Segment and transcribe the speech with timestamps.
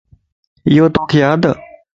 [0.75, 1.43] يو توک يادَ؟